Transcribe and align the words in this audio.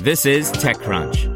This 0.00 0.26
is 0.26 0.52
TechCrunch. 0.52 1.35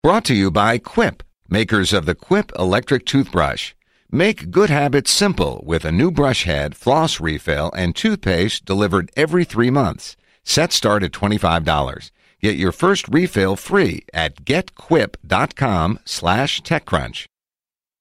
Brought 0.00 0.24
to 0.26 0.34
you 0.34 0.52
by 0.52 0.78
Quip, 0.78 1.24
makers 1.48 1.92
of 1.92 2.06
the 2.06 2.14
Quip 2.14 2.52
electric 2.56 3.04
toothbrush. 3.04 3.74
Make 4.12 4.52
good 4.52 4.70
habits 4.70 5.10
simple 5.10 5.60
with 5.66 5.84
a 5.84 5.90
new 5.90 6.12
brush 6.12 6.44
head, 6.44 6.76
floss 6.76 7.18
refill, 7.18 7.72
and 7.74 7.96
toothpaste 7.96 8.64
delivered 8.64 9.10
every 9.16 9.44
three 9.44 9.70
months. 9.70 10.16
Set 10.44 10.72
start 10.72 11.02
at 11.02 11.10
$25. 11.10 12.12
Get 12.40 12.56
your 12.56 12.70
first 12.70 13.08
refill 13.08 13.56
free 13.56 14.04
at 14.14 14.44
getquip.com 14.44 15.98
slash 16.04 16.62
techcrunch. 16.62 17.26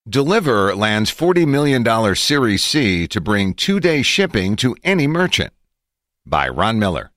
Deliverr 0.07 0.77
lands 0.77 1.11
$40 1.11 1.47
million 1.47 2.15
Series 2.15 2.63
C 2.63 3.07
to 3.07 3.19
bring 3.19 3.55
two-day 3.55 4.03
shipping 4.03 4.55
to 4.57 4.75
any 4.83 5.07
merchant. 5.07 5.51
By 6.27 6.47
Ron 6.47 6.77
Miller. 6.77 7.09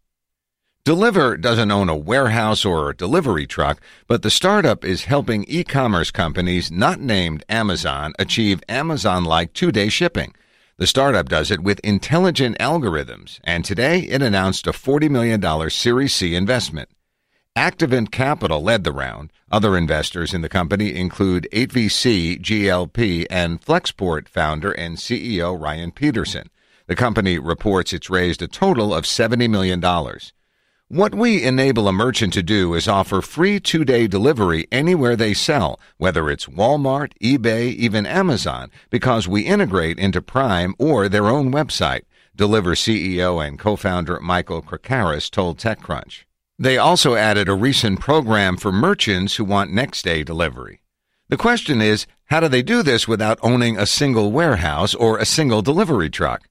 Deliverr 0.86 1.38
doesn't 1.38 1.70
own 1.70 1.90
a 1.90 1.96
warehouse 1.96 2.64
or 2.64 2.88
a 2.88 2.96
delivery 2.96 3.46
truck, 3.46 3.82
but 4.06 4.22
the 4.22 4.30
startup 4.30 4.82
is 4.82 5.04
helping 5.04 5.44
e-commerce 5.44 6.10
companies 6.10 6.72
not 6.72 6.98
named 6.98 7.44
Amazon 7.50 8.14
achieve 8.18 8.62
Amazon-like 8.66 9.52
two-day 9.52 9.90
shipping. 9.90 10.32
The 10.78 10.86
startup 10.86 11.28
does 11.28 11.50
it 11.50 11.62
with 11.62 11.80
intelligent 11.80 12.56
algorithms, 12.58 13.40
and 13.44 13.62
today 13.62 14.00
it 14.00 14.22
announced 14.22 14.66
a 14.66 14.72
$40 14.72 15.10
million 15.10 15.68
Series 15.68 16.14
C 16.14 16.34
investment. 16.34 16.88
Activant 17.54 18.10
Capital 18.10 18.62
led 18.62 18.82
the 18.84 18.92
round. 18.92 19.30
Other 19.52 19.76
investors 19.76 20.32
in 20.32 20.40
the 20.40 20.48
company 20.48 20.96
include 20.96 21.46
8VC, 21.52 22.40
GLP, 22.40 23.26
and 23.28 23.60
Flexport 23.60 24.28
founder 24.28 24.72
and 24.72 24.96
CEO 24.96 25.60
Ryan 25.60 25.90
Peterson. 25.90 26.48
The 26.86 26.96
company 26.96 27.38
reports 27.38 27.92
it's 27.92 28.08
raised 28.08 28.40
a 28.40 28.48
total 28.48 28.94
of 28.94 29.04
$70 29.04 29.50
million. 29.50 29.82
What 30.92 31.14
we 31.14 31.44
enable 31.44 31.86
a 31.86 31.92
merchant 31.92 32.32
to 32.32 32.42
do 32.42 32.74
is 32.74 32.88
offer 32.88 33.22
free 33.22 33.60
two 33.60 33.84
day 33.84 34.08
delivery 34.08 34.66
anywhere 34.72 35.14
they 35.14 35.34
sell, 35.34 35.78
whether 35.98 36.28
it's 36.28 36.46
Walmart, 36.46 37.12
eBay, 37.22 37.72
even 37.74 38.06
Amazon, 38.06 38.72
because 38.90 39.28
we 39.28 39.42
integrate 39.42 40.00
into 40.00 40.20
Prime 40.20 40.74
or 40.80 41.08
their 41.08 41.28
own 41.28 41.52
website. 41.52 42.00
Deliverr 42.36 42.74
CEO 42.74 43.38
and 43.38 43.56
co 43.56 43.76
founder 43.76 44.18
Michael 44.18 44.62
Krakaris 44.62 45.30
told 45.30 45.58
TechCrunch. 45.58 46.24
They 46.58 46.76
also 46.76 47.14
added 47.14 47.48
a 47.48 47.54
recent 47.54 48.00
program 48.00 48.56
for 48.56 48.72
merchants 48.72 49.36
who 49.36 49.44
want 49.44 49.72
next 49.72 50.04
day 50.04 50.24
delivery. 50.24 50.82
The 51.28 51.36
question 51.36 51.80
is, 51.80 52.08
how 52.24 52.40
do 52.40 52.48
they 52.48 52.62
do 52.62 52.82
this 52.82 53.06
without 53.06 53.38
owning 53.42 53.78
a 53.78 53.86
single 53.86 54.32
warehouse 54.32 54.96
or 54.96 55.18
a 55.18 55.24
single 55.24 55.62
delivery 55.62 56.10
truck? 56.10 56.49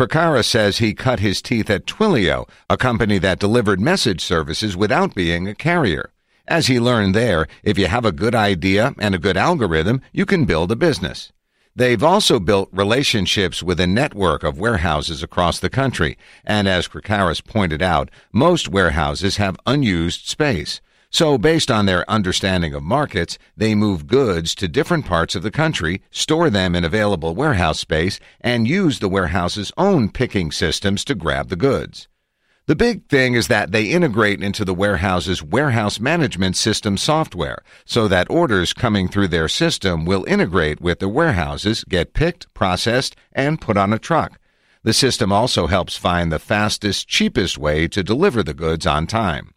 Krakaris 0.00 0.46
says 0.46 0.78
he 0.78 0.94
cut 0.94 1.20
his 1.20 1.42
teeth 1.42 1.68
at 1.68 1.84
Twilio, 1.84 2.48
a 2.70 2.78
company 2.78 3.18
that 3.18 3.38
delivered 3.38 3.82
message 3.82 4.22
services 4.22 4.74
without 4.74 5.14
being 5.14 5.46
a 5.46 5.54
carrier. 5.54 6.10
As 6.48 6.68
he 6.68 6.80
learned 6.80 7.14
there, 7.14 7.46
if 7.62 7.76
you 7.76 7.86
have 7.86 8.06
a 8.06 8.10
good 8.10 8.34
idea 8.34 8.94
and 8.98 9.14
a 9.14 9.18
good 9.18 9.36
algorithm, 9.36 10.00
you 10.10 10.24
can 10.24 10.46
build 10.46 10.72
a 10.72 10.74
business. 10.74 11.32
They've 11.76 12.02
also 12.02 12.40
built 12.40 12.70
relationships 12.72 13.62
with 13.62 13.78
a 13.78 13.86
network 13.86 14.42
of 14.42 14.58
warehouses 14.58 15.22
across 15.22 15.58
the 15.58 15.68
country, 15.68 16.16
and 16.46 16.66
as 16.66 16.88
Krakaris 16.88 17.44
pointed 17.44 17.82
out, 17.82 18.10
most 18.32 18.70
warehouses 18.70 19.36
have 19.36 19.58
unused 19.66 20.26
space. 20.26 20.80
So, 21.12 21.38
based 21.38 21.72
on 21.72 21.86
their 21.86 22.08
understanding 22.08 22.72
of 22.72 22.84
markets, 22.84 23.36
they 23.56 23.74
move 23.74 24.06
goods 24.06 24.54
to 24.54 24.68
different 24.68 25.06
parts 25.06 25.34
of 25.34 25.42
the 25.42 25.50
country, 25.50 26.02
store 26.12 26.50
them 26.50 26.76
in 26.76 26.84
available 26.84 27.34
warehouse 27.34 27.80
space, 27.80 28.20
and 28.40 28.68
use 28.68 29.00
the 29.00 29.08
warehouse's 29.08 29.72
own 29.76 30.10
picking 30.10 30.52
systems 30.52 31.04
to 31.04 31.16
grab 31.16 31.48
the 31.48 31.56
goods. 31.56 32.06
The 32.66 32.76
big 32.76 33.08
thing 33.08 33.34
is 33.34 33.48
that 33.48 33.72
they 33.72 33.86
integrate 33.86 34.40
into 34.40 34.64
the 34.64 34.72
warehouse's 34.72 35.42
warehouse 35.42 35.98
management 35.98 36.56
system 36.56 36.96
software 36.96 37.64
so 37.84 38.06
that 38.06 38.30
orders 38.30 38.72
coming 38.72 39.08
through 39.08 39.28
their 39.28 39.48
system 39.48 40.04
will 40.04 40.24
integrate 40.28 40.80
with 40.80 41.00
the 41.00 41.08
warehouses, 41.08 41.82
get 41.88 42.14
picked, 42.14 42.54
processed, 42.54 43.16
and 43.32 43.60
put 43.60 43.76
on 43.76 43.92
a 43.92 43.98
truck. 43.98 44.38
The 44.84 44.92
system 44.92 45.32
also 45.32 45.66
helps 45.66 45.96
find 45.96 46.30
the 46.30 46.38
fastest, 46.38 47.08
cheapest 47.08 47.58
way 47.58 47.88
to 47.88 48.04
deliver 48.04 48.44
the 48.44 48.54
goods 48.54 48.86
on 48.86 49.08
time. 49.08 49.50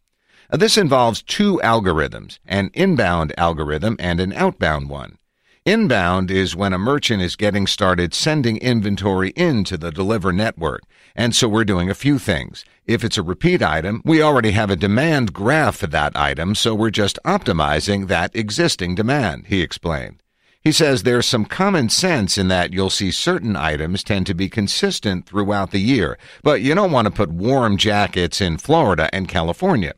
This 0.52 0.78
involves 0.78 1.22
two 1.22 1.60
algorithms, 1.64 2.40
an 2.46 2.70
inbound 2.74 3.34
algorithm 3.38 3.96
and 4.00 4.20
an 4.20 4.34
outbound 4.34 4.90
one. 4.90 5.18
Inbound 5.66 6.30
is 6.30 6.58
when 6.58 6.74
a 6.74 6.78
merchant 6.78 7.22
is 7.22 7.38
getting 7.38 7.68
started 7.68 8.14
sending 8.14 8.58
inventory 8.58 9.30
into 9.30 9.78
the 9.78 9.92
Deliverr 9.92 10.36
network. 10.36 10.82
And 11.16 11.34
so 11.34 11.48
we're 11.48 11.64
doing 11.64 11.90
a 11.90 11.96
few 11.96 12.20
things. 12.20 12.66
If 12.86 13.04
it's 13.06 13.18
a 13.18 13.24
repeat 13.24 13.62
item, 13.62 14.02
we 14.04 14.22
already 14.22 14.52
have 14.52 14.70
a 14.70 14.76
demand 14.76 15.32
graph 15.32 15.78
for 15.78 15.88
that 15.88 16.18
item, 16.18 16.54
so 16.54 16.76
we're 16.76 16.90
just 16.90 17.18
optimizing 17.24 18.08
that 18.08 18.36
existing 18.36 18.96
demand, 18.96 19.48
he 19.48 19.62
explained. 19.62 20.22
He 20.60 20.74
says 20.74 21.04
there's 21.04 21.26
some 21.26 21.46
common 21.46 21.88
sense 21.88 22.38
in 22.38 22.50
that 22.50 22.74
you'll 22.74 22.90
see 22.90 23.12
certain 23.12 23.56
items 23.56 24.04
tend 24.04 24.26
to 24.28 24.34
be 24.34 24.50
consistent 24.50 25.26
throughout 25.26 25.72
the 25.72 25.80
year, 25.80 26.18
but 26.42 26.62
you 26.62 26.76
don't 26.76 26.92
want 26.92 27.06
to 27.06 27.12
put 27.12 27.32
warm 27.32 27.78
jackets 27.78 28.42
in 28.42 28.58
Florida 28.58 29.10
and 29.14 29.30
California. 29.30 29.94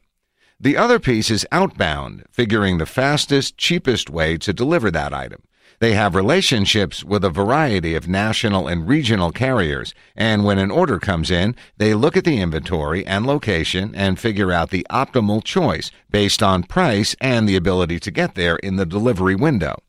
The 0.60 0.78
other 0.78 1.00
piece 1.00 1.30
is 1.30 1.46
outbound, 1.52 2.24
figuring 2.32 2.78
the 2.78 2.86
fastest, 2.86 3.58
cheapest 3.58 4.10
way 4.10 4.38
to 4.38 4.54
deliver 4.54 4.90
that 4.90 5.14
item. 5.14 5.42
They 5.80 5.94
have 5.94 6.16
relationships 6.16 7.04
with 7.04 7.26
a 7.26 7.30
variety 7.30 7.96
of 7.96 8.08
national 8.08 8.68
and 8.68 8.88
regional 8.88 9.34
carriers, 9.34 9.94
and 10.16 10.46
when 10.46 10.58
an 10.58 10.72
order 10.72 10.98
comes 11.00 11.30
in, 11.30 11.56
they 11.78 11.94
look 11.94 12.16
at 12.16 12.24
the 12.24 12.40
inventory 12.40 13.06
and 13.06 13.26
location 13.26 13.94
and 13.94 14.18
figure 14.18 14.54
out 14.54 14.70
the 14.70 14.88
optimal 14.90 15.44
choice 15.44 15.92
based 16.10 16.42
on 16.42 16.64
price 16.64 17.16
and 17.20 17.50
the 17.50 17.58
ability 17.58 18.00
to 18.00 18.12
get 18.12 18.36
there 18.36 18.56
in 18.58 18.78
the 18.78 18.86
delivery 18.86 19.36
window. 19.36 19.84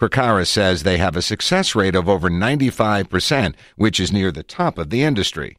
Krakaris 0.00 0.48
says 0.48 0.82
they 0.82 0.98
have 0.98 1.16
a 1.16 1.22
success 1.22 1.74
rate 1.74 1.96
of 1.96 2.08
over 2.08 2.30
95%, 2.30 3.54
which 3.76 3.98
is 3.98 4.12
near 4.12 4.30
the 4.30 4.42
top 4.44 4.78
of 4.78 4.90
the 4.90 5.02
industry. 5.02 5.56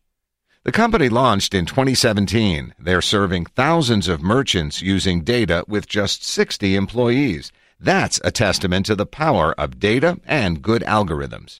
The 0.65 0.71
company 0.71 1.09
launched 1.09 1.53
in 1.53 1.65
2017. 1.65 2.73
They're 2.79 3.01
serving 3.01 3.47
thousands 3.47 4.07
of 4.07 4.21
merchants 4.21 4.81
using 4.81 5.21
data 5.21 5.65
with 5.67 5.89
just 5.89 6.23
60 6.23 6.77
employees. 6.77 7.51
That's 7.81 8.21
a 8.23 8.31
testament 8.31 8.85
to 8.85 8.95
the 8.95 9.05
power 9.05 9.53
of 9.59 9.77
data 9.77 10.21
and 10.25 10.61
good 10.61 10.81
algorithms. 10.83 11.59